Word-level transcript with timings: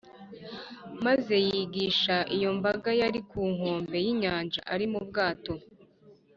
maze 1.05 1.35
yigisha 1.47 2.15
iyo 2.35 2.49
mbaga 2.57 2.89
yari 3.01 3.19
ku 3.29 3.41
nkombe 3.53 3.95
y’inyanja 4.05 4.59
ari 4.73 4.85
mu 4.93 5.01
bwato 5.07 5.53